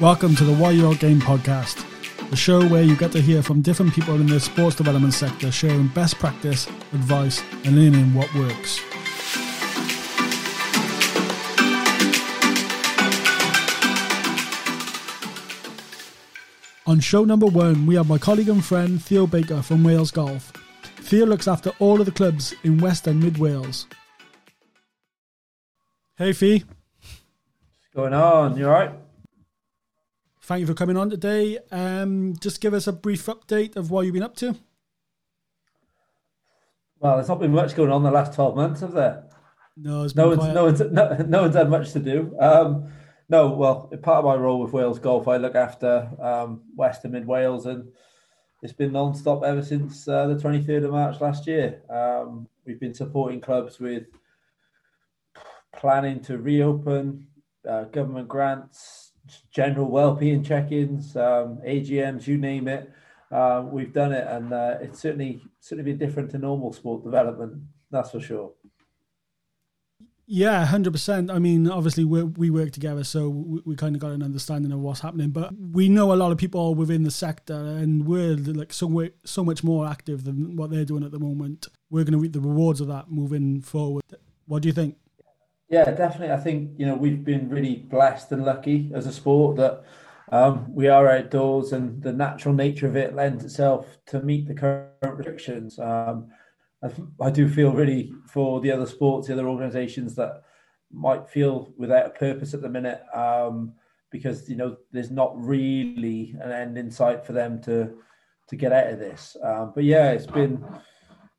[0.00, 1.86] Welcome to the Why Your Game podcast,
[2.28, 5.52] the show where you get to hear from different people in the sports development sector
[5.52, 8.80] sharing best practice, advice, and learning what works.
[16.88, 20.52] On show number one, we have my colleague and friend Theo Baker from Wales Golf.
[21.02, 23.86] Theo looks after all of the clubs in West and Mid Wales.
[26.16, 26.64] Hey, Fee.
[26.98, 28.56] What's going on?
[28.56, 29.03] You alright?
[30.44, 31.58] Thank you for coming on today.
[31.72, 34.54] Um, just give us a brief update of what you've been up to.
[37.00, 39.24] Well, there's not been much going on the last 12 months, have there?
[39.78, 42.36] No, no one's, no, one's, no, no, one's had much to do.
[42.38, 42.92] Um,
[43.30, 47.14] no, well, part of my role with Wales Golf, I look after um, West and
[47.14, 47.90] Mid Wales, and
[48.62, 51.80] it's been non-stop ever since uh, the 23rd of March last year.
[51.88, 54.04] Um, we've been supporting clubs with
[55.74, 57.28] planning to reopen,
[57.66, 59.03] uh, government grants,
[59.50, 62.90] general well-being check-ins, um, AGMs, you name it.
[63.30, 67.62] Uh, we've done it, and uh, it's certainly certainly been different to normal sport development.
[67.90, 68.52] That's for sure.
[70.26, 71.30] Yeah, hundred percent.
[71.30, 74.72] I mean, obviously we we work together, so we, we kind of got an understanding
[74.72, 75.30] of what's happening.
[75.30, 79.44] But we know a lot of people within the sector, and we're like so so
[79.44, 81.68] much more active than what they're doing at the moment.
[81.90, 84.02] We're going to reap the rewards of that moving forward.
[84.46, 84.96] What do you think?
[85.68, 86.32] Yeah, definitely.
[86.32, 89.84] I think you know we've been really blessed and lucky as a sport that
[90.30, 94.54] um, we are outdoors, and the natural nature of it lends itself to meet the
[94.54, 95.78] current restrictions.
[95.78, 96.28] Um,
[96.82, 100.42] I, I do feel really for the other sports, the other organisations that
[100.92, 103.72] might feel without a purpose at the minute, um,
[104.10, 107.90] because you know there's not really an end in sight for them to
[108.48, 109.36] to get out of this.
[109.42, 110.62] Um, but yeah, it's been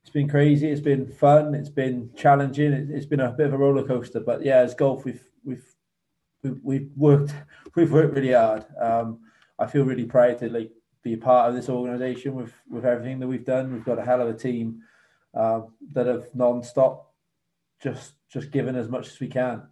[0.06, 0.70] it's been crazy.
[0.70, 1.56] It's been fun.
[1.56, 2.74] It's been challenging.
[2.74, 4.20] It, has been a bit of a roller coaster.
[4.20, 5.66] But yeah, as golf, we've we've
[6.62, 7.34] we've worked
[7.76, 8.66] we've worked really hard.
[8.80, 9.22] Um,
[9.58, 10.72] I feel really proud to like
[11.02, 13.74] be a part of this organisation with with everything that we've done.
[13.74, 14.84] We've got a hell of a team
[15.34, 15.62] uh,
[15.94, 17.12] that have non-stop
[17.82, 19.64] just just given as much as we can.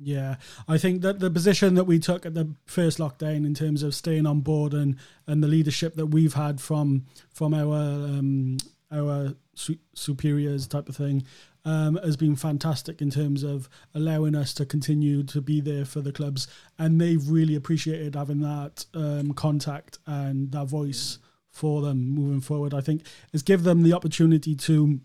[0.00, 0.34] Yeah,
[0.66, 3.94] I think that the position that we took at the first lockdown in terms of
[3.94, 4.96] staying on board and
[5.28, 8.58] and the leadership that we've had from from our um,
[8.92, 11.24] our su- superiors type of thing
[11.64, 16.00] um, has been fantastic in terms of allowing us to continue to be there for
[16.00, 21.18] the clubs, and they've really appreciated having that um, contact and that voice
[21.50, 22.72] for them moving forward.
[22.72, 25.00] I think is give them the opportunity to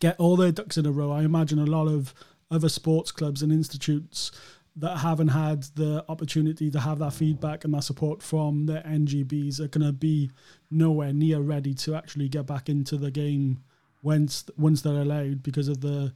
[0.00, 1.10] get all their ducks in a row.
[1.10, 2.14] I imagine a lot of
[2.50, 4.30] other sports clubs and institutes
[4.78, 9.60] that haven't had the opportunity to have that feedback and that support from the NGBs
[9.60, 10.30] are going to be
[10.70, 13.62] nowhere near ready to actually get back into the game
[14.02, 16.12] once once they're allowed because of the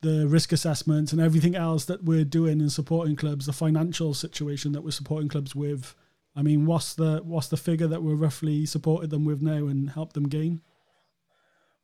[0.00, 4.72] the risk assessments and everything else that we're doing in supporting clubs, the financial situation
[4.72, 5.94] that we're supporting clubs with
[6.34, 9.90] I mean, what's the what's the figure that we're roughly supported them with now and
[9.90, 10.62] helped them gain?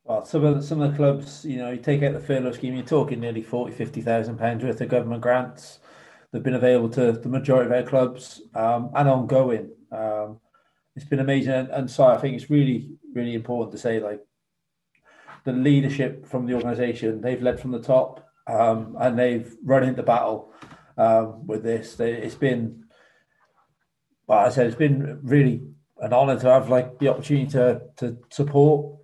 [0.07, 2.53] Well, some of the, some of the clubs, you know, you take out the furlough
[2.53, 5.79] scheme, you're talking nearly 40, 50,000 pounds worth of government grants
[6.31, 9.69] that have been available to the majority of our clubs um, and ongoing.
[9.91, 10.39] Um,
[10.95, 14.21] it's been amazing, and, and so I think it's really, really important to say, like,
[15.43, 20.03] the leadership from the organisation, they've led from the top, um, and they've run into
[20.03, 20.53] battle
[20.97, 21.95] um, with this.
[21.95, 22.85] They, it's been
[24.25, 25.63] well, I said it's been really
[25.99, 28.96] an honour to have like the opportunity to to support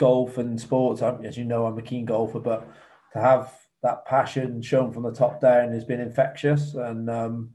[0.00, 1.02] golf and sports.
[1.02, 2.66] As you know, I'm a keen golfer, but
[3.12, 3.52] to have
[3.82, 7.50] that passion shown from the top down has been infectious, and um,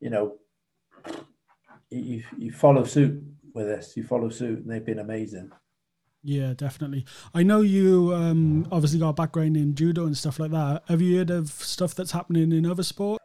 [0.00, 0.36] you know,
[1.88, 3.22] you you follow suit
[3.54, 3.96] with this.
[3.96, 5.52] You follow suit, and they've been amazing.
[6.24, 7.06] Yeah, definitely.
[7.32, 10.82] I know you um, obviously got a background in judo and stuff like that.
[10.88, 13.24] Have you heard of stuff that's happening in other sports?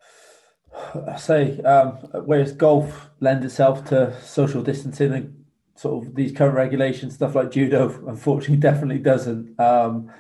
[1.08, 1.94] I say, um,
[2.26, 5.41] whereas golf lends itself to social distancing and
[5.82, 9.60] sort of these current regulations, stuff like judo, unfortunately, definitely doesn't.
[9.60, 10.12] Um,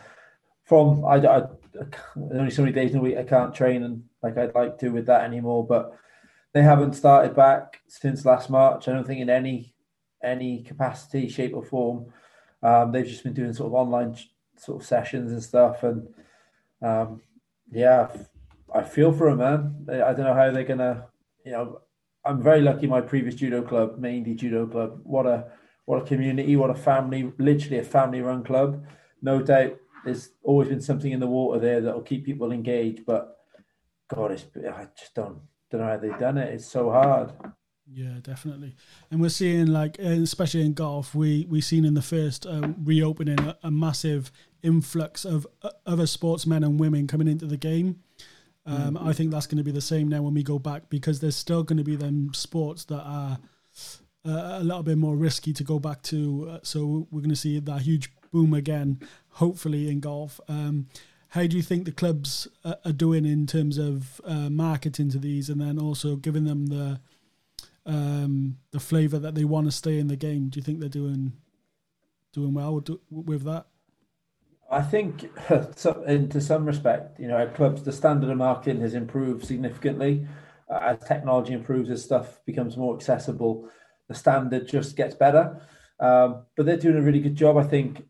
[0.63, 1.43] from I, I,
[2.17, 4.89] only so many days in a week I can't train and like I'd like to
[4.89, 5.95] with that anymore, but
[6.53, 8.87] they haven't started back since last March.
[8.87, 9.75] I don't think in any
[10.23, 12.11] any capacity, shape or form.
[12.63, 14.17] Um, they've just been doing sort of online
[14.57, 16.07] sort of sessions and stuff, and
[16.81, 17.21] um,
[17.71, 18.07] yeah,
[18.73, 20.01] I feel for them, man.
[20.03, 21.05] I don't know how they're gonna.
[21.45, 21.81] You know,
[22.25, 22.87] I'm very lucky.
[22.87, 25.51] My previous judo club, mainly judo club, what a
[25.85, 28.85] what a community, what a family, literally a family-run club.
[29.21, 33.05] No doubt, there's always been something in the water there that'll keep people engaged.
[33.05, 33.37] But
[34.07, 35.39] God, it's I just don't
[35.69, 36.53] don't know how they've done it.
[36.53, 37.31] It's so hard.
[37.93, 38.75] Yeah, definitely.
[39.09, 43.39] And we're seeing like, especially in golf, we we seen in the first uh, reopening
[43.39, 44.31] a, a, massive
[44.63, 48.01] influx of uh, other sportsmen and women coming into the game
[48.65, 49.07] Um, mm-hmm.
[49.07, 51.35] I think that's going to be the same now when we go back because there's
[51.35, 53.39] still going to be them sports that are
[54.25, 56.49] uh, a little bit more risky to go back to.
[56.49, 60.39] Uh, so we're going to see that huge boom again, hopefully in golf.
[60.47, 60.87] Um,
[61.29, 65.49] how do you think the clubs are doing in terms of uh, marketing to these,
[65.49, 66.99] and then also giving them the
[67.85, 70.49] um, the flavour that they want to stay in the game?
[70.49, 71.33] Do you think they're doing
[72.33, 73.67] doing well with that?
[74.69, 75.29] I think,
[76.07, 80.25] in some respect, you know, clubs, the standard of marketing has improved significantly
[80.69, 83.69] uh, as technology improves, as stuff becomes more accessible.
[84.11, 85.61] The standard just gets better,
[85.97, 87.55] um, but they're doing a really good job.
[87.55, 88.05] I think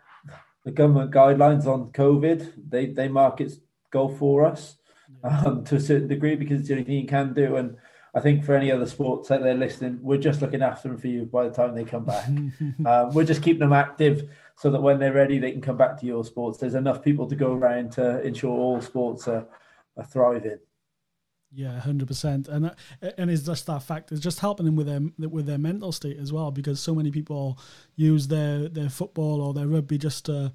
[0.64, 3.52] the government guidelines on COVID they they market
[3.92, 4.76] golf for us
[5.22, 7.76] um, to a certain degree because it's the only thing you can do, and
[8.12, 11.06] I think for any other sports that they're listening, we're just looking after them for
[11.06, 12.26] you by the time they come back.
[12.86, 16.00] um, we're just keeping them active so that when they're ready, they can come back
[16.00, 16.58] to your sports.
[16.58, 19.46] There's enough people to go around to ensure all sports are,
[19.96, 20.58] are thriving.
[21.56, 22.74] Yeah, hundred percent, and uh,
[23.16, 24.12] and it's just that fact.
[24.12, 27.10] It's just helping them with their with their mental state as well, because so many
[27.10, 27.58] people
[27.96, 30.52] use their their football or their rugby just to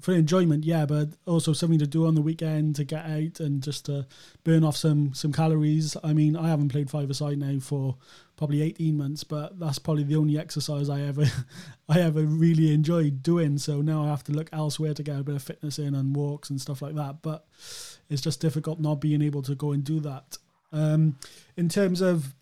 [0.00, 3.62] for enjoyment, yeah, but also something to do on the weekend to get out and
[3.64, 4.06] just to
[4.44, 5.96] burn off some some calories.
[6.04, 7.96] I mean, I haven't played five aside now for
[8.36, 11.24] probably eighteen months, but that's probably the only exercise I ever
[11.88, 13.58] I ever really enjoyed doing.
[13.58, 16.14] So now I have to look elsewhere to get a bit of fitness in and
[16.14, 17.22] walks and stuff like that.
[17.22, 17.44] But
[18.08, 20.38] it's just difficult not being able to go and do that.
[20.74, 21.16] Um,
[21.56, 22.34] in terms of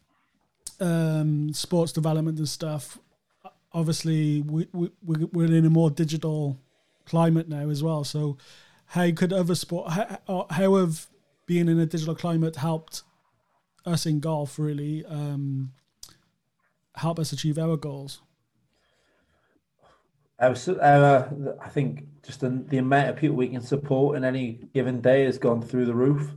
[0.80, 2.98] um, sports development and stuff,
[3.72, 6.58] obviously we, we we're in a more digital
[7.04, 8.04] climate now as well.
[8.04, 8.38] So,
[8.86, 11.06] how could other sport, how, how have
[11.46, 13.02] being in a digital climate helped
[13.84, 15.72] us in golf really um,
[16.96, 18.20] help us achieve our goals?
[21.62, 25.24] I think just the, the, amount of people we can support in any given day
[25.24, 26.32] has gone through the roof.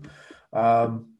[0.53, 1.14] Um,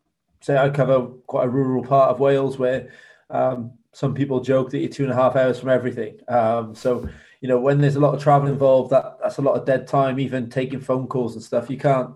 [0.45, 2.91] say I cover quite a rural part of Wales where
[3.31, 6.19] um, some people joke that you're two and a half hours from everything.
[6.27, 7.09] Um, so
[7.41, 9.87] you know, when there's a lot of travel involved, that that's a lot of dead
[9.87, 10.19] time.
[10.19, 12.11] Even taking phone calls and stuff, you can't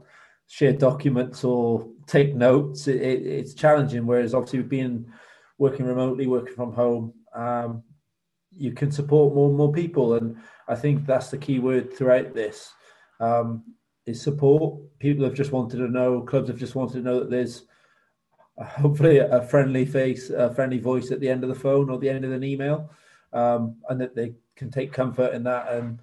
[0.48, 2.88] share documents or take notes.
[2.88, 4.06] It, it, it's challenging.
[4.06, 5.12] Whereas obviously being
[5.58, 7.82] working remotely, working from home, um,
[8.56, 10.14] you can support more and more people.
[10.14, 10.38] And
[10.68, 12.72] I think that's the key word throughout this
[13.20, 13.64] um,
[14.06, 14.80] is support.
[15.00, 16.22] People have just wanted to know.
[16.22, 17.64] Clubs have just wanted to know that there's
[18.60, 22.10] hopefully a friendly face, a friendly voice at the end of the phone or the
[22.10, 22.90] end of an email,
[23.34, 25.72] um, and that they can take comfort in that.
[25.72, 26.00] And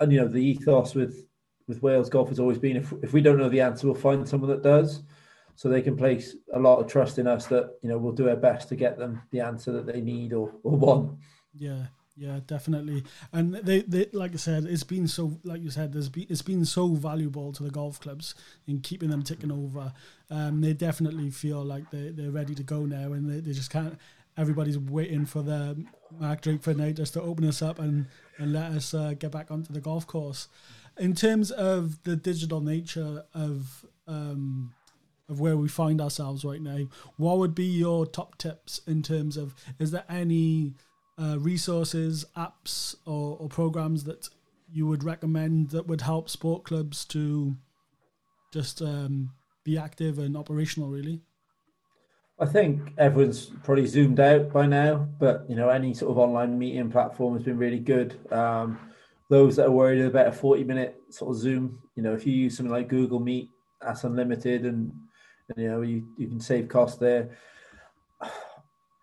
[0.00, 1.26] and you know the ethos with
[1.68, 4.28] with Wales golf has always been if if we don't know the answer, we'll find
[4.28, 5.02] someone that does.
[5.56, 8.28] So they can place a lot of trust in us that you know we'll do
[8.28, 11.18] our best to get them the answer that they need or, or want.
[11.54, 11.86] Yeah,
[12.16, 13.04] yeah, definitely.
[13.32, 16.42] And they, they, like I said, it's been so, like you said, there's been, it's
[16.42, 18.34] been so valuable to the golf clubs
[18.66, 19.92] in keeping them ticking over.
[20.30, 23.70] Um, they definitely feel like they they're ready to go now, and they, they just
[23.70, 23.98] can't
[24.36, 25.84] everybody's waiting for the
[26.18, 28.06] Mark Drakeford night just to open us up and,
[28.38, 30.48] and let us uh, get back onto the golf course.
[30.98, 34.74] In terms of the digital nature of um,
[35.28, 39.36] of where we find ourselves right now, what would be your top tips in terms
[39.36, 40.74] of is there any
[41.20, 44.28] uh, resources, apps, or, or programs that
[44.72, 47.56] you would recommend that would help sport clubs to
[48.52, 49.30] just um,
[49.64, 51.20] be active and operational, really?
[52.38, 56.58] I think everyone's probably zoomed out by now, but you know, any sort of online
[56.58, 58.18] meeting platform has been really good.
[58.32, 58.78] Um,
[59.28, 62.32] those that are worried about a 40 minute sort of Zoom, you know, if you
[62.32, 63.50] use something like Google Meet,
[63.82, 64.90] that's unlimited and,
[65.48, 67.36] and you know, you, you can save costs there.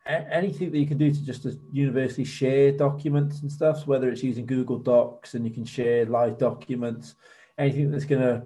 [0.07, 4.23] Anything that you can do to just to universally share documents and stuff, whether it's
[4.23, 7.15] using Google Docs and you can share live documents,
[7.57, 8.43] anything that's going to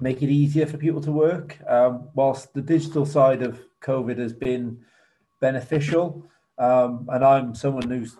[0.00, 1.56] make it easier for people to work.
[1.68, 4.80] Um, whilst the digital side of COVID has been
[5.40, 8.16] beneficial, um, and I'm someone who's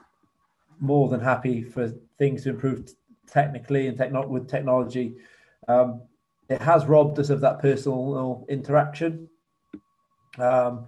[0.78, 2.88] more than happy for things to improve
[3.26, 5.16] technically and techno- with technology.
[5.66, 6.02] Um,
[6.49, 9.28] it has robbed us of that personal interaction.
[10.38, 10.87] Um,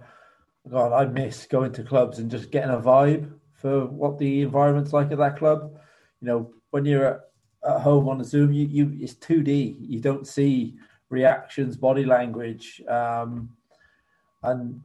[0.69, 4.93] God, I miss going to clubs and just getting a vibe for what the environment's
[4.93, 5.77] like at that club.
[6.21, 7.19] You know, when you're at,
[7.67, 9.77] at home on a Zoom, you, you it's 2D.
[9.79, 10.75] You don't see
[11.09, 13.49] reactions, body language, um,
[14.43, 14.81] and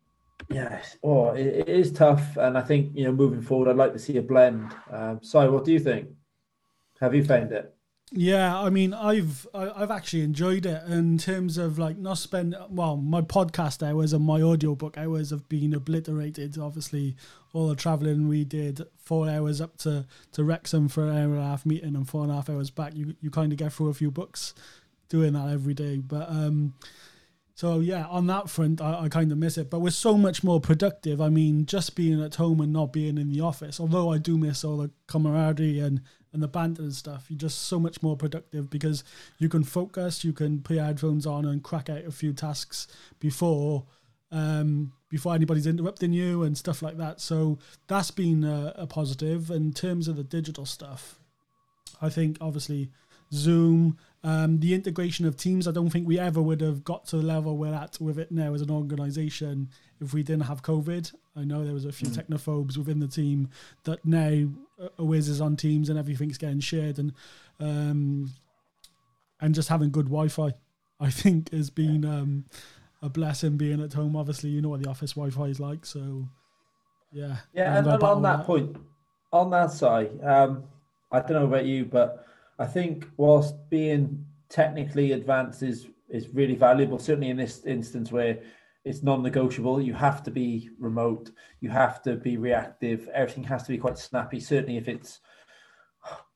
[0.50, 2.36] yeah, oh, it, it is tough.
[2.36, 4.74] And I think you know, moving forward, I'd like to see a blend.
[4.90, 6.08] Um, so, what do you think?
[7.00, 7.74] Have you found it?
[8.12, 12.96] Yeah, I mean, I've I've actually enjoyed it in terms of like not spend well,
[12.96, 16.58] my podcast hours and my audiobook hours have been obliterated.
[16.58, 17.14] Obviously,
[17.52, 21.38] all the traveling we did, four hours up to to Wrexham for an hour and
[21.38, 22.96] a half meeting and four and a half hours back.
[22.96, 24.54] You you kind of get through a few books
[25.08, 25.98] doing that every day.
[25.98, 26.74] But um,
[27.54, 29.68] So yeah, on that front, I, I kind of miss it.
[29.70, 31.20] But we're so much more productive.
[31.20, 33.78] I mean, just being at home and not being in the office.
[33.78, 36.00] Although I do miss all the camaraderie and
[36.32, 39.04] and the banter and stuff, you're just so much more productive because
[39.38, 42.86] you can focus, you can put your headphones on and crack out a few tasks
[43.18, 43.84] before
[44.32, 47.20] um, before anybody's interrupting you and stuff like that.
[47.20, 47.58] So
[47.88, 51.18] that's been a, a positive in terms of the digital stuff.
[52.00, 52.90] I think obviously
[53.32, 55.66] Zoom, um, the integration of teams.
[55.66, 58.30] I don't think we ever would have got to the level we're at with it
[58.30, 59.70] now as an organization
[60.00, 61.12] if we didn't have COVID.
[61.40, 62.16] I know there was a few mm.
[62.16, 63.48] technophobes within the team
[63.84, 64.48] that now
[64.98, 67.12] Wiz is on Teams and everything's getting shared and
[67.58, 68.32] um,
[69.40, 70.52] and just having good Wi-Fi.
[71.00, 72.44] I think has been um,
[73.02, 74.16] a blessing being at home.
[74.16, 76.28] Obviously, you know what the office Wi-Fi is like, so
[77.12, 77.36] yeah.
[77.54, 78.76] Yeah, and, and on that, that, point,
[79.32, 80.64] on that side, um,
[81.10, 82.26] I don't know about you, but
[82.58, 88.38] I think whilst being technically advanced is is really valuable, certainly in this instance where
[88.84, 89.80] it's non-negotiable.
[89.80, 91.30] You have to be remote.
[91.60, 93.08] You have to be reactive.
[93.12, 94.40] Everything has to be quite snappy.
[94.40, 95.20] Certainly, if it's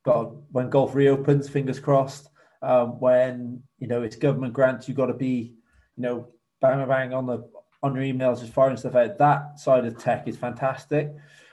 [0.05, 2.29] God, when golf reopens, fingers crossed.
[2.63, 5.55] Um, when you know it's government grants, you've got to be,
[5.97, 6.29] you know,
[6.61, 7.49] bang bang on the
[7.83, 9.19] on your emails as far and stuff out.
[9.19, 11.13] That side of tech is fantastic.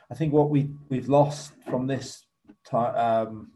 [0.10, 2.26] I think what we we've lost from this
[2.66, 3.52] time, um,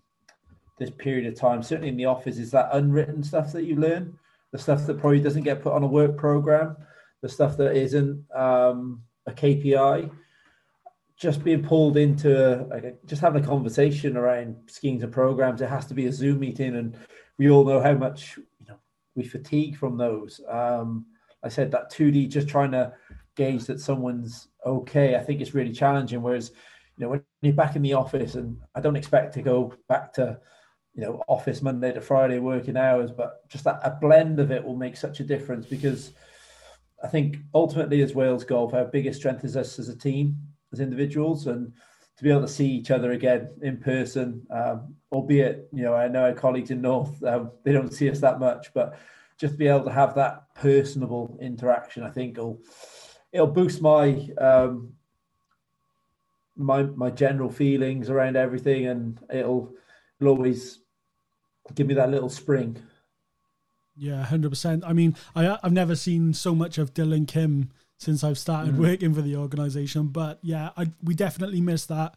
[0.79, 4.17] this period of time, certainly in the office, is that unwritten stuff that you learn,
[4.51, 6.77] the stuff that probably doesn't get put on a work program
[7.25, 10.11] the stuff that isn't um, a KPI,
[11.17, 15.59] just being pulled into like, just having a conversation around schemes and programs.
[15.59, 16.95] It has to be a Zoom meeting, and
[17.39, 18.77] we all know how much you know
[19.15, 20.39] we fatigue from those.
[20.47, 21.07] Um,
[21.41, 22.93] I said that 2D, just trying to
[23.35, 25.15] gauge that someone's okay.
[25.15, 26.21] I think it's really challenging.
[26.21, 26.51] Whereas,
[26.95, 30.13] you know, when you're back in the office, and I don't expect to go back
[30.13, 30.39] to
[30.93, 34.63] you know office Monday to Friday working hours, but just that a blend of it
[34.63, 36.11] will make such a difference because
[37.05, 40.35] I think ultimately as Wales Golf, our biggest strength is us as a team,
[40.73, 41.71] as individuals, and
[42.17, 46.07] to be able to see each other again in person, um, albeit you know I
[46.07, 48.97] know our colleagues in North um, they don't see us that much, but
[49.37, 52.59] just to be able to have that personable interaction, I think will
[53.31, 54.91] it'll boost my um,
[56.55, 59.75] my my general feelings around everything, and it'll
[60.19, 60.79] it'll always
[61.75, 62.81] give me that little spring
[63.97, 64.83] yeah, hundred percent.
[64.85, 68.79] I mean, I I've never seen so much of Dylan Kim since I've started mm.
[68.79, 72.15] working for the organization, but yeah, I we definitely miss that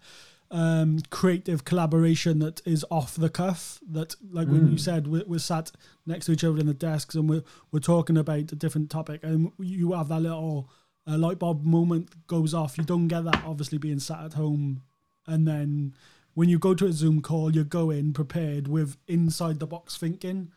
[0.50, 3.80] um, creative collaboration that is off the cuff.
[3.90, 4.52] That, like mm.
[4.52, 4.80] when you mm.
[4.80, 5.72] said, we're, we're, sat
[6.06, 9.20] next to each other in the desks and we're we're talking about a different topic,
[9.22, 10.70] and you have that little
[11.06, 12.78] uh, light bulb moment goes off.
[12.78, 14.82] You don't get that obviously being sat at home,
[15.26, 15.94] and then
[16.34, 19.96] when you go to a Zoom call, you go in prepared with inside the box
[19.96, 20.52] thinking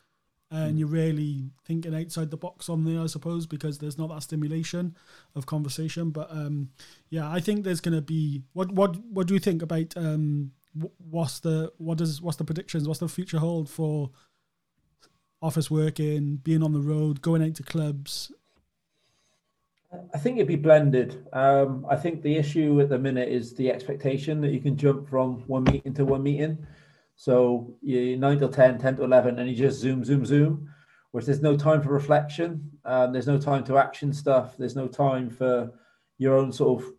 [0.52, 0.80] and mm.
[0.80, 4.96] you're really thinking outside the box on there, I suppose, because there's not that stimulation
[5.34, 6.12] of conversation.
[6.12, 6.70] But um,
[7.10, 10.52] yeah, I think there's going to be what what what do you think about um,
[10.98, 12.88] what's the what does what's the predictions?
[12.88, 14.12] What's the future hold for
[15.42, 18.32] office working, being on the road, going out to clubs?
[20.14, 21.26] I think it'd be blended.
[21.34, 25.10] Um, I think the issue at the minute is the expectation that you can jump
[25.10, 26.66] from one meeting to one meeting.
[27.22, 30.68] So you nine to 10, 10 to 11, and you just zoom, zoom, zoom.
[31.12, 34.88] Whereas there's no time for reflection, um, there's no time to action stuff, there's no
[34.88, 35.72] time for
[36.18, 36.90] your own sort of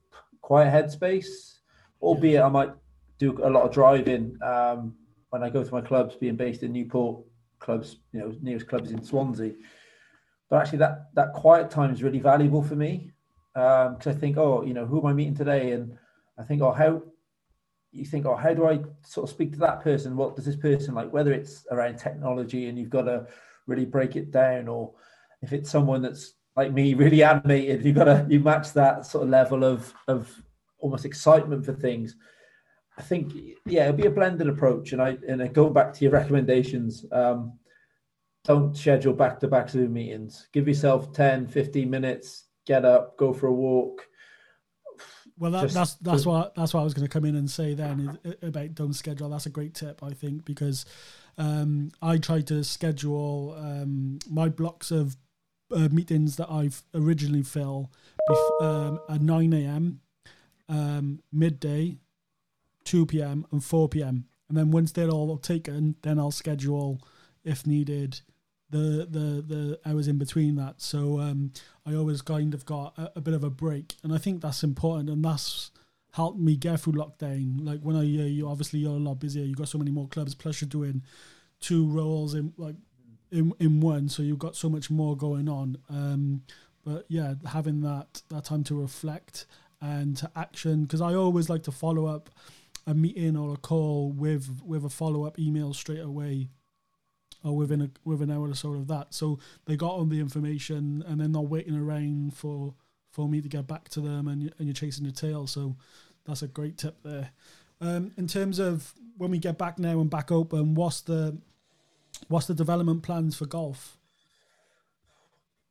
[0.40, 1.54] quiet headspace.
[2.00, 2.70] Albeit I might
[3.18, 4.94] do a lot of driving um,
[5.30, 7.24] when I go to my clubs, being based in Newport,
[7.58, 9.54] clubs, you know, nearest clubs in Swansea.
[10.48, 13.10] But actually, that that quiet time is really valuable for me
[13.54, 15.72] because um, I think, oh, you know, who am I meeting today?
[15.72, 15.98] And
[16.38, 17.02] I think, oh, how
[17.92, 20.16] you think, oh, how do I sort of speak to that person?
[20.16, 21.12] What does this person like?
[21.12, 23.26] Whether it's around technology and you've got to
[23.66, 24.92] really break it down, or
[25.42, 29.24] if it's someone that's like me, really animated, you've got to you match that sort
[29.24, 30.32] of level of of
[30.78, 32.16] almost excitement for things.
[32.98, 33.32] I think,
[33.64, 34.92] yeah, it'll be a blended approach.
[34.92, 37.04] And I and I go back to your recommendations.
[37.12, 37.58] Um,
[38.44, 40.48] don't schedule back to back Zoom meetings.
[40.52, 44.08] Give yourself 10, 15 minutes, get up, go for a walk
[45.38, 47.50] well, that, Just, that's that's what that's what I was going to come in and
[47.50, 49.28] say then about don't schedule.
[49.28, 50.84] That's a great tip, I think, because
[51.38, 55.16] um, I try to schedule um, my blocks of
[55.74, 57.90] uh, meetings that I've originally fill
[58.28, 60.00] bef- um, at nine a.m.,
[60.68, 61.96] um, midday,
[62.84, 64.26] two p.m., and four p.m.
[64.48, 67.00] And then once they're all taken, then I'll schedule
[67.42, 68.20] if needed
[68.72, 70.80] the the the hours in between that.
[70.80, 71.52] So um,
[71.86, 74.64] I always kind of got a, a, bit of a break, and I think that's
[74.64, 75.70] important, and that's
[76.14, 77.64] helped me get through lockdown.
[77.64, 79.44] Like when I hear you, obviously you're a lot busier.
[79.44, 81.02] You got so many more clubs, plus you're doing
[81.60, 82.76] two roles in like
[83.30, 85.76] in in one, so you've got so much more going on.
[85.88, 86.42] Um,
[86.84, 89.46] but yeah, having that that time to reflect
[89.80, 92.30] and to action because I always like to follow up
[92.86, 96.48] a meeting or a call with with a follow up email straight away
[97.44, 99.14] or within a within an hour or so of that.
[99.14, 102.74] So they got all the information and they're not waiting around for
[103.10, 105.46] for me to get back to them and and you're chasing your tail.
[105.46, 105.76] So
[106.24, 107.30] that's a great tip there.
[107.80, 111.38] Um, in terms of when we get back now and back open, what's the
[112.28, 113.98] what's the development plans for golf?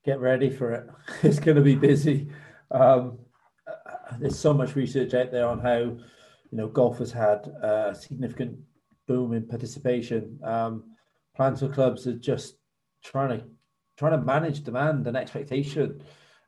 [0.03, 0.89] Get ready for it.
[1.23, 2.29] It's going to be busy.
[2.71, 3.19] Um,
[4.19, 8.57] there's so much research out there on how you know golf has had a significant
[9.07, 10.39] boom in participation.
[10.43, 10.83] Um,
[11.35, 12.57] plans for clubs are just
[13.03, 13.45] trying to
[13.97, 16.01] trying to manage demand and expectation.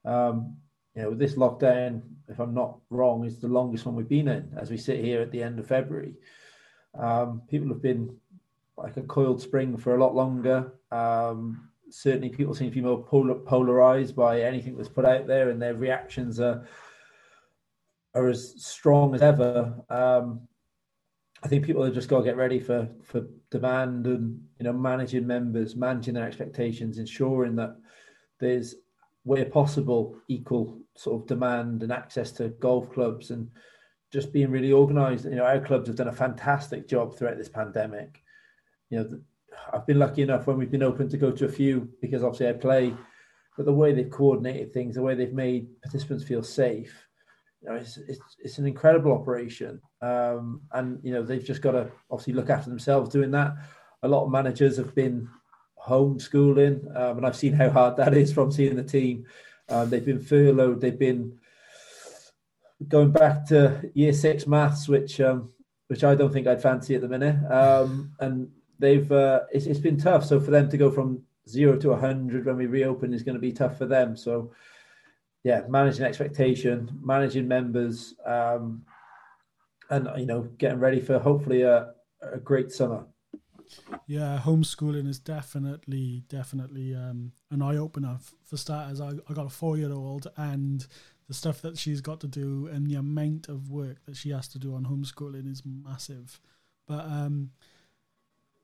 [0.06, 0.58] Um,
[0.96, 4.28] you know, with this lockdown, if I'm not wrong, is the longest one we've been
[4.28, 6.16] in as we sit here at the end of February.
[6.98, 8.16] Um, people have been
[8.78, 10.74] like a coiled spring for a lot longer.
[10.92, 15.50] Um, certainly, people seem to be more polar, polarized by anything that's put out there,
[15.50, 16.68] and their reactions are
[18.16, 19.74] are as strong as ever.
[19.90, 20.48] Um,
[21.44, 24.74] I think people have just got to get ready for for demand and you know
[24.74, 27.76] managing members, managing their expectations, ensuring that
[28.40, 28.76] there's
[29.24, 33.50] where possible equal sort of demand and access to golf clubs and
[34.12, 35.26] just being really organized.
[35.26, 38.22] You know, our clubs have done a fantastic job throughout this pandemic.
[38.90, 39.20] You know,
[39.74, 42.50] I've been lucky enough when we've been open to go to a few because obviously
[42.50, 42.94] I play,
[43.58, 47.08] but the way they've coordinated things, the way they've made participants feel safe,
[47.62, 49.82] you know, it's, it's, it's an incredible operation.
[50.04, 53.54] Um, and, you know, they've just got to obviously look after themselves doing that.
[54.04, 55.30] A lot of managers have been
[55.82, 59.26] homeschooling, um, and I've seen how hard that is from seeing the team.
[59.70, 61.38] Um, they've been furloughed, they've been
[62.88, 65.52] going back to year six maths, which um,
[65.88, 67.38] which I don't think I'd fancy at the minute.
[67.52, 70.26] Um, and they've uh, it's, it's been tough.
[70.26, 73.42] So for them to go from zero to 100 when we reopen is going to
[73.42, 74.16] be tough for them.
[74.16, 74.52] So
[75.44, 78.84] yeah, managing expectation, managing members, um,
[79.96, 83.06] and you know, getting ready for hopefully a, a great summer.
[84.06, 88.18] Yeah, homeschooling is definitely, definitely um, an eye opener.
[88.44, 90.86] For starters, I, I got a four year old, and
[91.28, 94.48] the stuff that she's got to do and the amount of work that she has
[94.50, 96.40] to do on homeschooling is massive.
[96.86, 97.52] But um,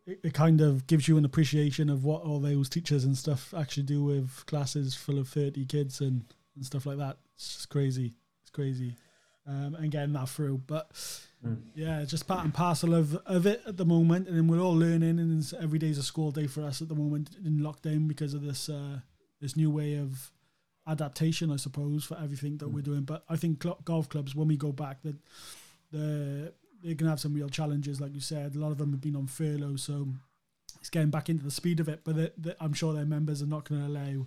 [0.06, 3.54] it, it kind of gives you an appreciation of what all those teachers and stuff
[3.58, 7.18] actually do with classes full of 30 kids and and stuff like that.
[7.36, 8.14] It's just crazy.
[8.42, 8.96] It's crazy.
[9.48, 10.62] Um, and getting that through.
[10.68, 10.92] But
[11.44, 11.60] mm.
[11.74, 14.28] yeah, just part and parcel of, of it at the moment.
[14.28, 16.96] And then we're all learning, and every day's a school day for us at the
[16.96, 19.00] moment in lockdown because of this uh,
[19.42, 20.32] this new way of
[20.88, 22.74] adaptation, I suppose, for everything that mm.
[22.74, 23.02] we're doing.
[23.02, 25.16] But I think cl- golf clubs, when we go back, that
[25.92, 28.56] the they're gonna have some real challenges, like you said.
[28.56, 30.08] A lot of them have been on furlough, so
[30.80, 32.02] it's getting back into the speed of it.
[32.04, 34.26] But they, they, I'm sure their members are not going to allow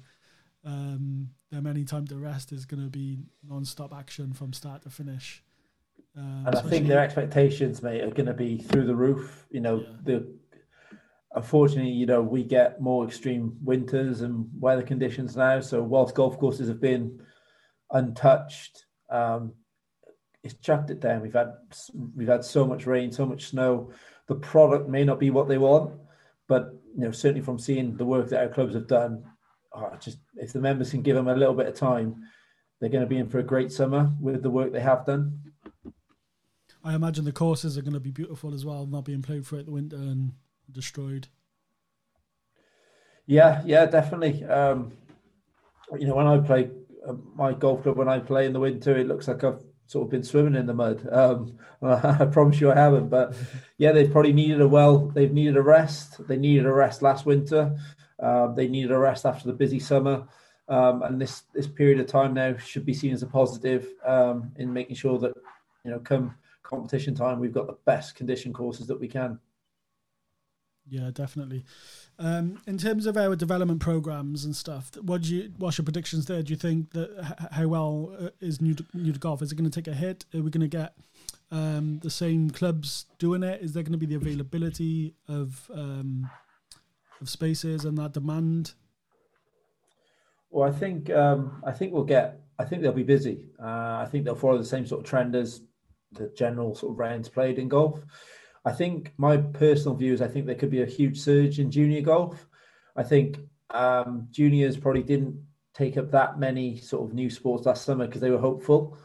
[0.65, 4.91] um, them any time to rest is going to be non-stop action from start to
[4.91, 5.43] finish.
[6.17, 9.47] Um, and I think their expectations, mate, are going to be through the roof.
[9.51, 9.89] You know, yeah.
[10.05, 10.35] the
[11.35, 15.61] unfortunately, you know, we get more extreme winters and weather conditions now.
[15.61, 17.21] So whilst golf courses have been
[17.91, 19.55] untouched, um,
[20.43, 21.23] it's chucked it down.
[21.23, 21.53] We've had
[22.17, 23.93] we've had so much rain, so much snow.
[24.27, 25.93] The product may not be what they want,
[26.49, 29.25] but you know, certainly from seeing the work that our clubs have done,
[29.75, 32.23] oh, just if the members can give them a little bit of time,
[32.81, 35.41] they're going to be in for a great summer with the work they have done.
[36.85, 39.67] I imagine the courses are going to be beautiful as well, not being played throughout
[39.67, 40.33] the winter and
[40.71, 41.29] destroyed.
[43.27, 44.45] Yeah, yeah, definitely.
[44.45, 44.93] Um,
[45.97, 46.71] you know, when I play
[47.07, 50.07] uh, my golf club, when I play in the winter, it looks like I've sort
[50.07, 51.07] of been swimming in the mud.
[51.11, 53.37] Um, I promise you I haven't, but
[53.79, 56.27] yeah, they've probably needed a well, they've needed a rest.
[56.27, 57.77] They needed a rest last winter.
[58.23, 60.27] Um, they needed a rest after the busy summer,
[60.69, 64.53] um, and this this period of time now should be seen as a positive um,
[64.57, 65.35] in making sure that
[65.85, 69.39] you know come competition time we've got the best condition courses that we can.
[70.89, 71.65] Yeah, definitely.
[72.19, 76.27] Um, in terms of our development programs and stuff, what do you what's your predictions
[76.27, 76.43] there?
[76.43, 79.43] Do you think that how well uh, is new to, new to golf?
[79.43, 80.25] Is it going to take a hit?
[80.35, 80.95] Are we going to get
[81.51, 83.63] um, the same clubs doing it?
[83.63, 86.31] Is there going to be the availability of um,
[87.23, 88.75] of spaces and that demand?
[90.51, 92.41] Well, I think um, I think we'll get.
[92.59, 93.47] I think they'll be busy.
[93.59, 95.63] Uh, I think they'll follow the same sort of trend as
[96.13, 98.01] the general sort of rounds played in golf.
[98.65, 101.71] I think my personal view is I think there could be a huge surge in
[101.71, 102.47] junior golf.
[102.95, 103.39] I think
[103.71, 105.43] um, juniors probably didn't
[105.75, 108.99] take up that many sort of new sports last summer because they were hopeful.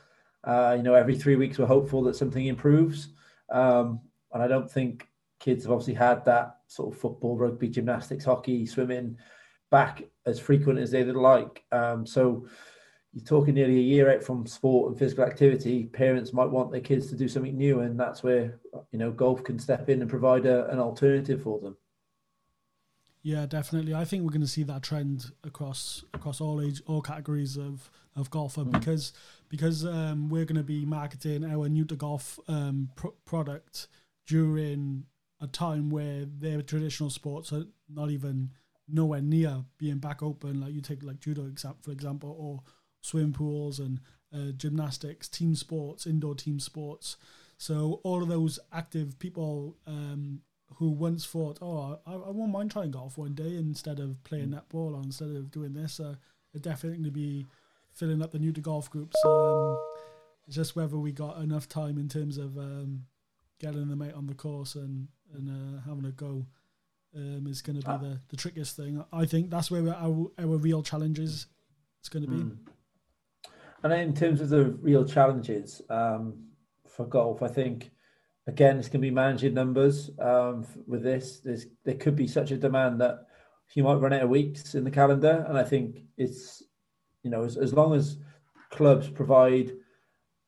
[0.44, 3.10] Uh, you know, every three weeks we're hopeful that something improves,
[3.50, 4.02] um,
[4.34, 5.08] and I don't think
[5.40, 9.18] kids have obviously had that sort of football, rugby, gymnastics, hockey, swimming
[9.72, 11.64] back as frequent as they'd like.
[11.72, 12.48] Um, so
[13.14, 15.86] you're talking nearly a year out from sport and physical activity.
[15.86, 18.60] Parents might want their kids to do something new, and that's where
[18.92, 21.76] you know golf can step in and provide a, an alternative for them.
[23.24, 23.94] Yeah, definitely.
[23.94, 27.90] I think we're going to see that trend across across all age, all categories of
[28.16, 28.72] of golfer mm.
[28.72, 29.14] because
[29.50, 32.90] because um, we're going to be marketing our new to golf um,
[33.26, 33.88] product
[34.26, 35.06] during
[35.40, 38.52] a time where their traditional sports are not even
[38.88, 40.62] nowhere near being back open.
[40.62, 42.64] Like you take like judo for example, or
[43.02, 44.00] swim pools and
[44.34, 47.18] uh, gymnastics, team sports, indoor team sports.
[47.58, 50.42] So all of those active people um,
[50.76, 54.50] who once thought, "Oh, I, I won't mind trying golf one day instead of playing
[54.50, 56.16] netball or instead of doing this," uh,
[56.56, 57.46] are definitely going to be
[57.94, 59.16] filling up the new to golf groups.
[59.26, 59.78] Um,
[60.50, 63.06] just whether we got enough time in terms of um,
[63.60, 66.46] getting them out on the course and and uh, having a go
[67.16, 67.98] um, is going to be ah.
[67.98, 69.04] the, the trickiest thing.
[69.12, 71.48] I think that's where our our real challenges
[72.04, 72.10] is.
[72.10, 72.38] Going to be.
[72.38, 72.58] Mm.
[73.84, 76.46] And in terms of the real challenges um,
[76.88, 77.92] for golf, I think
[78.48, 81.40] again it's going to be managing numbers um, with this.
[81.40, 83.28] There's, there could be such a demand that
[83.74, 86.64] you might run out of weeks in the calendar, and I think it's
[87.24, 88.18] you know as, as long as
[88.70, 89.74] clubs provide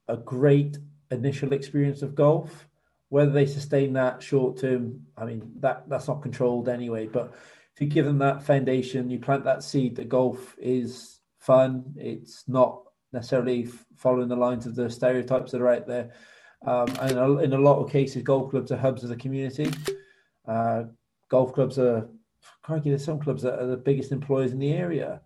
[0.07, 0.77] a great
[1.11, 2.68] initial experience of golf
[3.09, 7.07] whether they sustain that short term, I mean that that's not controlled anyway.
[7.07, 7.33] But
[7.75, 11.93] if you give them that foundation, you plant that seed that golf is fun.
[11.97, 16.11] It's not necessarily following the lines of the stereotypes that are out there.
[16.65, 19.71] Um, and in a lot of cases, golf clubs are hubs of the community.
[20.47, 20.83] Uh,
[21.29, 22.07] golf clubs are,
[22.63, 25.21] crikey, there's some clubs that are the biggest employers in the area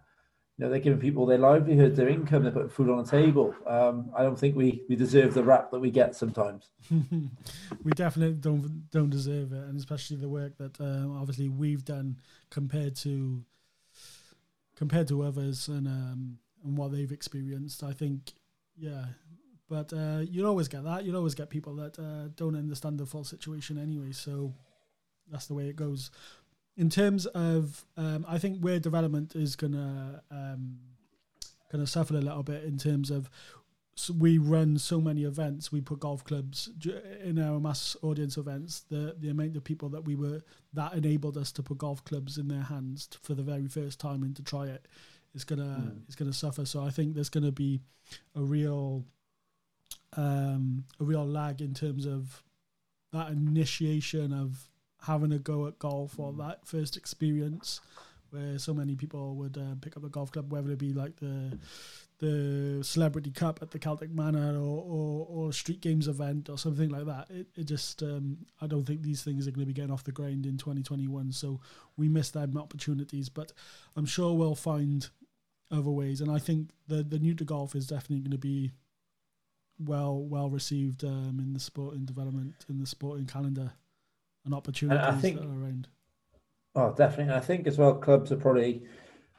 [0.58, 3.56] you know, they're giving people their livelihood, their income, they're putting food on the table.
[3.66, 6.70] Um, I don't think we, we deserve the rap that we get sometimes.
[6.92, 12.20] we definitely don't don't deserve it, and especially the work that um, obviously we've done
[12.52, 13.44] compared to
[14.76, 17.84] compared to others and um, and what they've experienced.
[17.84, 18.34] I think,
[18.78, 19.06] yeah,
[19.68, 21.04] but uh, you'll always get that.
[21.04, 24.12] You'll always get people that uh, don't understand the full situation anyway.
[24.12, 24.54] So
[25.32, 26.12] that's the way it goes
[26.76, 30.80] in terms of, um, I think where development is gonna um,
[31.72, 33.30] gonna suffer a little bit in terms of
[33.96, 35.72] so we run so many events.
[35.72, 36.70] We put golf clubs
[37.24, 38.86] in our mass audience events.
[38.90, 40.42] The the amount of people that we were
[40.74, 44.24] that enabled us to put golf clubs in their hands for the very first time
[44.24, 44.88] and to try it
[45.36, 46.10] is gonna mm.
[46.10, 46.66] is gonna suffer.
[46.66, 47.82] So I think there's gonna be
[48.36, 49.06] a real
[50.18, 52.44] um, a real lag in terms of
[53.12, 54.70] that initiation of
[55.04, 57.82] having a go at golf or that first experience
[58.34, 61.16] where so many people would uh, pick up a golf club, whether it be like
[61.18, 61.58] the
[62.20, 66.58] the celebrity cup at the Celtic Manor or, or, or a street games event or
[66.58, 67.30] something like that.
[67.30, 70.06] It, it just um, I don't think these things are going to be getting off
[70.06, 71.32] the ground in 2021.
[71.34, 71.60] So
[71.98, 73.52] we missed them opportunities, but
[73.96, 75.08] I'm sure we'll find
[75.70, 76.22] other ways.
[76.22, 78.72] And I think the the new to golf is definitely going to be
[79.80, 83.74] well well received um, in the sporting development in the sporting calendar
[84.45, 85.88] and opportunities and I think, that are around.
[86.75, 87.25] Oh, definitely.
[87.25, 88.84] And I think as well, clubs are probably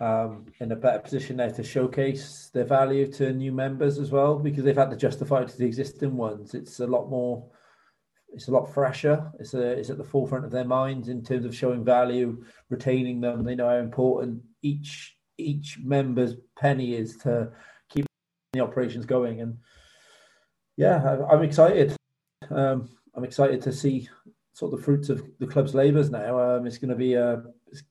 [0.01, 4.39] um, in a better position now to showcase their value to new members as well
[4.39, 6.55] because they've had to justify it to the existing ones.
[6.55, 7.47] It's a lot more,
[8.33, 9.31] it's a lot fresher.
[9.39, 13.21] It's a, it's at the forefront of their minds in terms of showing value, retaining
[13.21, 13.45] them.
[13.45, 17.51] They know how important each each member's penny is to
[17.89, 18.07] keep
[18.53, 19.41] the operations going.
[19.41, 19.59] And
[20.77, 21.97] yeah, I'm excited.
[22.51, 24.09] Um, I'm excited to see
[24.55, 26.39] sort of the fruits of the club's labours now.
[26.39, 27.83] Um, it's going to be a it's,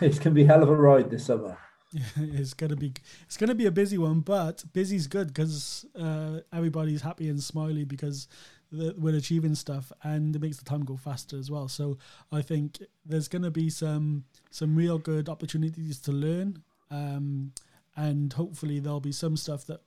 [0.00, 1.58] it's going to be hell of a ride this summer.
[2.16, 2.92] it's gonna be
[3.24, 7.84] it's gonna be a busy one, but busy's good because uh, everybody's happy and smiley
[7.84, 8.26] because
[8.72, 11.68] the, we're achieving stuff, and it makes the time go faster as well.
[11.68, 11.98] So
[12.32, 17.52] I think there's gonna be some some real good opportunities to learn, um,
[17.96, 19.82] and hopefully there'll be some stuff that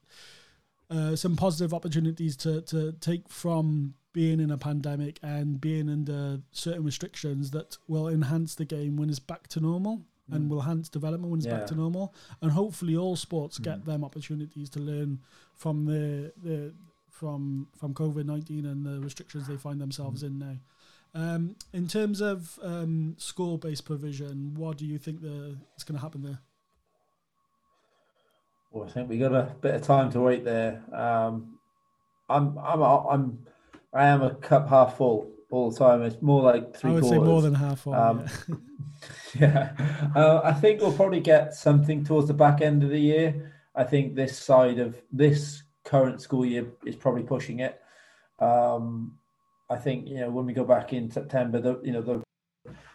[0.90, 6.40] uh, some positive opportunities to to take from being in a pandemic and being under
[6.52, 10.36] certain restrictions that will enhance the game when it's back to normal mm.
[10.36, 11.58] and will enhance development when it's yeah.
[11.58, 12.16] back to normal.
[12.42, 13.66] And hopefully, all sports mm.
[13.66, 15.20] get them opportunities to learn
[15.54, 16.74] from the, the
[17.12, 20.28] from from COVID nineteen and the restrictions they find themselves mm.
[20.28, 20.58] in now.
[21.14, 26.00] Um, in terms of um, school based provision, what do you think the, is going
[26.00, 26.40] to happen there?
[28.72, 30.82] Well, I think we got a bit of time to wait there.
[30.92, 31.60] Um,
[32.28, 33.48] I'm I'm I'm
[33.98, 36.04] I am a cup half full all the time.
[36.04, 36.92] It's more like three.
[36.92, 37.20] I would quarters.
[37.20, 37.96] say more than half full.
[37.96, 38.26] Um,
[39.40, 40.12] yeah, yeah.
[40.16, 43.54] Uh, I think we'll probably get something towards the back end of the year.
[43.74, 47.82] I think this side of this current school year is probably pushing it.
[48.40, 49.18] Um,
[49.70, 52.24] I think you know when we go back in September, the you know the,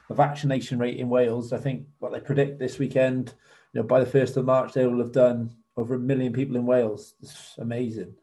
[0.09, 3.35] the vaccination rate in Wales, I think what they predict this weekend,
[3.73, 6.55] you know, by the first of March they will have done over a million people
[6.55, 7.15] in Wales.
[7.21, 8.15] It's amazing.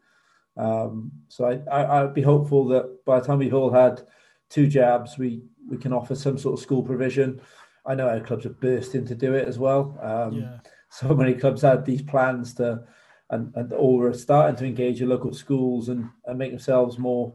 [0.56, 4.02] Um, so I, I I'd be hopeful that by the time we've all had
[4.48, 7.40] two jabs, we we can offer some sort of school provision.
[7.86, 9.98] I know our clubs have burst in to do it as well.
[10.02, 10.58] Um, yeah.
[10.90, 12.82] So many clubs had these plans to,
[13.30, 17.32] and and all are starting to engage with local schools and and make themselves more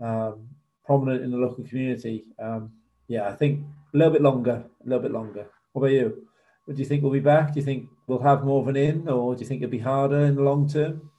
[0.00, 0.48] um,
[0.84, 2.24] prominent in the local community.
[2.38, 2.72] Um,
[3.08, 5.46] yeah, I think a little bit longer, a little bit longer.
[5.72, 6.26] What about you?
[6.68, 7.52] Do you think we'll be back?
[7.52, 9.78] Do you think we'll have more of an in, or do you think it'll be
[9.78, 11.10] harder in the long term?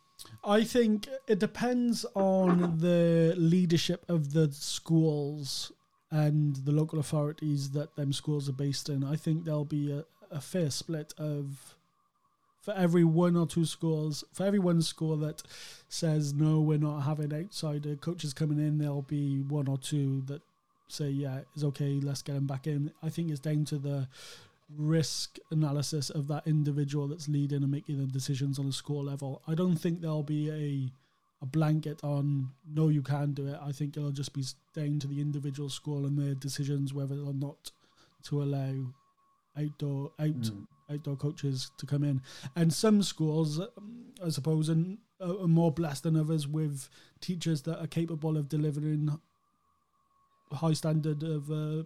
[0.44, 5.72] I think it depends on the leadership of the schools
[6.12, 9.04] and the local authorities that them schools are based in.
[9.04, 11.76] I think there'll be a, a fair split of
[12.62, 15.44] for every one or two schools, for every one school that
[15.90, 20.42] says no, we're not having outsider coaches coming in, there'll be one or two that
[20.88, 22.92] say yeah, it's okay, let's get them back in.
[23.02, 24.08] I think it's down to the
[24.78, 29.42] risk analysis of that individual that's leading and making the decisions on a school level.
[29.48, 30.92] I don't think there'll be a
[31.44, 33.60] a blanket on no you can do it.
[33.62, 37.34] I think it'll just be down to the individual school and their decisions whether or
[37.34, 37.72] not
[38.24, 38.74] to allow
[39.60, 40.66] outdoor out mm.
[40.90, 42.22] outdoor coaches to come in.
[42.56, 43.60] And some schools,
[44.24, 49.20] I suppose, and are more blessed than others with teachers that are capable of delivering
[50.52, 51.84] high standard of uh,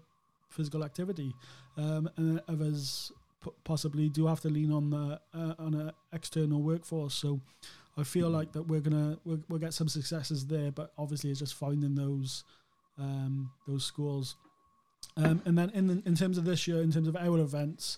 [0.50, 1.34] physical activity,
[1.78, 3.12] um, and others
[3.44, 7.13] p- possibly do have to lean on the uh, on an external workforce.
[7.13, 7.40] So
[7.98, 11.40] I feel like that we're gonna we'll, we'll, get some successes there, but obviously it's
[11.40, 12.44] just finding those
[12.98, 14.36] um, those schools.
[15.16, 17.98] Um, and then in in terms of this year, in terms of our events,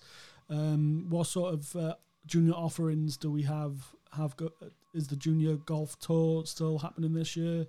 [0.50, 3.96] um, what sort of uh, junior offerings do we have?
[4.14, 4.54] Have go-
[4.94, 7.68] is the junior golf tour still happening this year?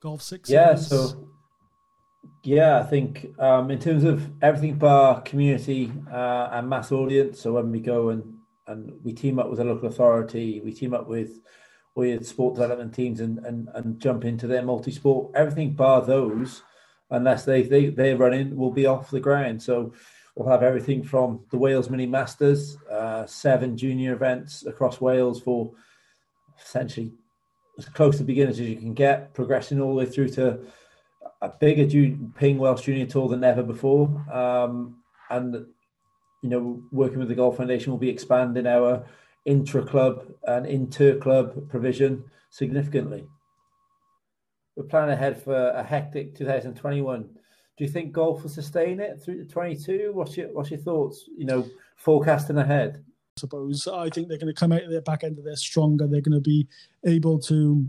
[0.00, 0.50] Golf six.
[0.50, 1.28] Yeah, so
[2.42, 7.40] yeah, I think um, in terms of everything bar community uh, and mass audience.
[7.40, 8.34] So when we go and
[8.68, 11.40] and we team up with a local authority, we team up with
[11.94, 15.32] with sport development teams and and, and jump into their multi sport.
[15.34, 16.62] Everything bar those,
[17.10, 19.62] unless they they they run in, will be off the ground.
[19.62, 19.92] So
[20.34, 25.72] we'll have everything from the Wales Mini Masters, uh, seven junior events across Wales for
[26.64, 27.12] essentially
[27.78, 30.60] as close to beginners as you can get, progressing all the way through to
[31.42, 31.86] a bigger
[32.36, 34.08] Ping Welsh Junior Tour than ever before.
[34.32, 34.96] Um,
[35.30, 35.66] and,
[36.42, 39.04] you know, working with the Golf Foundation, will be expanding our
[39.44, 43.26] intra club and inter club provision significantly.
[44.76, 47.22] We're planning ahead for a hectic 2021.
[47.22, 50.10] Do you think golf will sustain it through to 22?
[50.12, 51.28] What's your What's your thoughts?
[51.36, 53.02] You know, forecasting ahead.
[53.38, 55.60] I suppose I think they're going to come out of the back end of this
[55.60, 56.06] stronger.
[56.06, 56.66] They're going to be
[57.04, 57.86] able to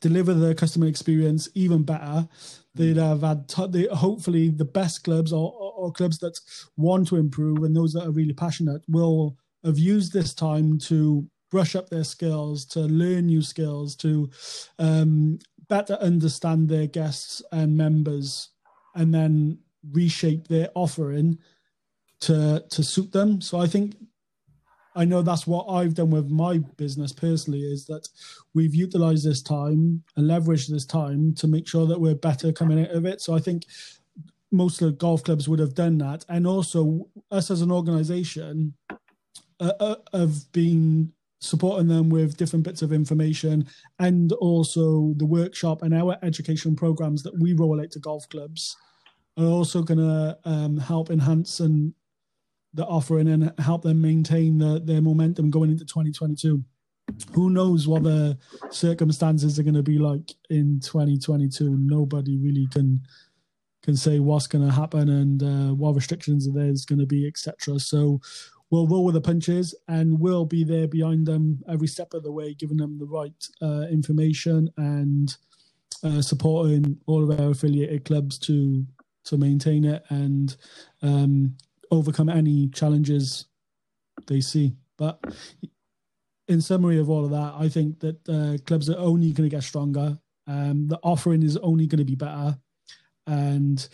[0.00, 2.28] deliver the customer experience even better.
[2.74, 3.08] They'd mm.
[3.08, 6.38] have had t- they, hopefully the best clubs or, or, or, clubs that
[6.76, 11.28] want to improve and those that are really passionate will have used this time to
[11.50, 14.30] brush up their skills, to learn new skills, to
[14.78, 18.50] um, better understand their guests and members,
[18.94, 19.58] and then
[19.92, 21.38] reshape their offering
[22.20, 23.40] to to suit them.
[23.40, 23.96] So I think
[24.96, 28.08] I know that's what I've done with my business personally is that
[28.54, 32.84] we've utilized this time and leveraged this time to make sure that we're better coming
[32.84, 33.20] out of it.
[33.20, 33.64] So I think
[34.50, 36.24] most of the golf clubs would have done that.
[36.28, 38.74] And also, us as an organization
[39.60, 43.66] uh, uh, have been supporting them with different bits of information
[43.98, 48.76] and also the workshop and our education programs that we roll out to golf clubs
[49.38, 51.94] are also going to um, help enhance and
[52.74, 56.62] the offering and help them maintain the, their momentum going into 2022.
[57.32, 58.38] Who knows what the
[58.70, 61.76] circumstances are going to be like in 2022?
[61.78, 63.02] Nobody really can
[63.82, 67.26] can say what's going to happen and uh, what restrictions are there's going to be,
[67.26, 67.78] etc.
[67.78, 68.20] So
[68.70, 72.30] we'll roll with the punches and we'll be there behind them every step of the
[72.30, 75.34] way, giving them the right uh, information and
[76.04, 78.86] uh, supporting all of our affiliated clubs to
[79.22, 80.56] to maintain it and
[81.02, 81.54] um,
[81.90, 83.46] overcome any challenges
[84.26, 84.74] they see.
[84.96, 85.22] But
[86.48, 89.56] in summary of all of that, I think that uh, clubs are only going to
[89.56, 90.18] get stronger.
[90.46, 92.58] Um, the offering is only going to be better,
[93.26, 93.86] and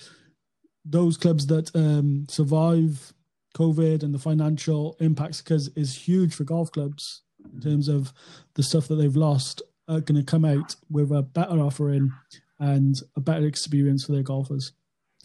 [0.84, 3.12] those clubs that um, survive
[3.56, 8.12] COVID and the financial impacts, because is huge for golf clubs in terms of
[8.54, 12.12] the stuff that they've lost, are going to come out with a better offering
[12.58, 14.72] and a better experience for their golfers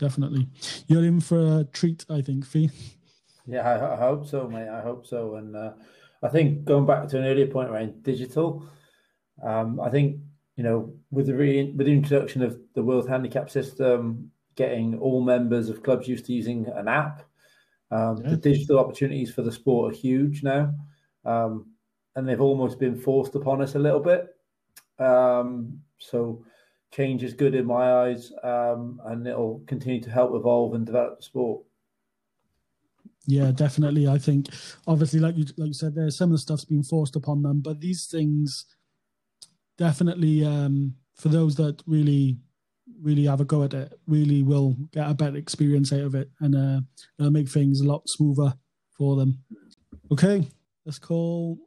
[0.02, 0.50] definitely.
[0.88, 2.72] You're in for a treat, I think, Fee.
[3.46, 4.68] Yeah, I, I hope so, mate.
[4.68, 5.36] I hope so.
[5.36, 5.74] And uh,
[6.24, 8.66] I think going back to an earlier point around digital,
[9.44, 10.18] um, I think
[10.58, 15.22] you know, with the re- with the introduction of the World Handicap System, getting all
[15.22, 17.24] members of clubs used to using an app,
[17.92, 18.32] um, yeah.
[18.32, 20.74] the digital opportunities for the sport are huge now,
[21.26, 21.68] um,
[22.16, 24.36] and they've almost been forced upon us a little bit.
[25.00, 26.44] Um, so
[26.92, 31.18] change is good in my eyes, um, and it'll continue to help evolve and develop
[31.18, 31.64] the sport.
[33.28, 34.08] Yeah, definitely.
[34.08, 34.48] I think
[34.88, 37.62] obviously, like you like you said, there some of the stuff's been forced upon them,
[37.62, 38.66] but these things
[39.78, 42.38] definitely um, for those that really
[43.02, 46.30] really have a go at it, really will get a better experience out of it,
[46.40, 46.82] and uh,
[47.20, 48.54] it'll make things a lot smoother
[48.98, 49.40] for them.
[50.12, 50.48] Okay,
[50.86, 51.58] let's call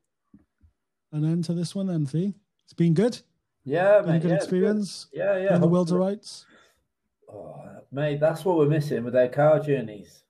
[1.13, 2.07] an end to this one then.
[2.07, 2.35] See,
[2.65, 3.21] it's been good.
[3.65, 5.07] Yeah, mate, good yeah, experience.
[5.13, 5.19] Good.
[5.19, 5.59] Yeah, yeah.
[5.59, 6.45] the world of rights.
[7.33, 10.25] Oh, mate, that's what we're missing with our car journeys.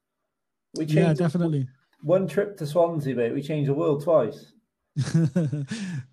[0.76, 1.68] We changed yeah, definitely.
[2.02, 3.32] One trip to Swansea, mate.
[3.32, 4.52] We changed the world twice.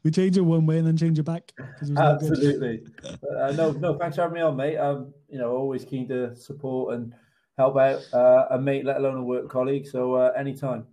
[0.03, 1.51] we change it one way and then change it back.
[1.81, 2.83] It Absolutely.
[3.05, 3.97] uh, no, no.
[3.97, 4.77] Thanks for having me on, mate.
[4.77, 7.13] I'm, you know, always keen to support and
[7.57, 9.85] help out uh, a mate, let alone a work colleague.
[9.85, 10.85] So uh, anytime.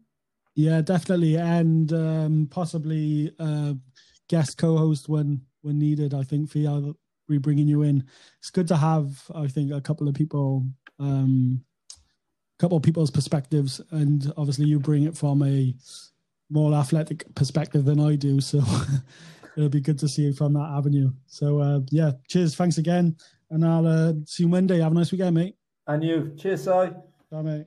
[0.55, 3.75] Yeah, definitely, and um, possibly uh,
[4.29, 6.15] guest co-host when needed.
[6.15, 6.97] I think for you,
[7.29, 8.05] we bringing you in.
[8.39, 9.31] It's good to have.
[9.35, 10.65] I think a couple of people
[10.99, 11.65] um,
[12.59, 15.75] a couple of people's perspectives, and obviously you bring it from a
[16.51, 18.41] more athletic perspective than I do.
[18.41, 18.63] So
[19.57, 21.13] it'll be good to see you from that avenue.
[21.27, 23.17] So uh, yeah, cheers, thanks again,
[23.51, 24.81] and I'll uh, see you Monday.
[24.81, 25.57] Have a nice weekend, mate.
[25.87, 26.71] And you, cheers, Si.
[27.31, 27.67] Bye, mate.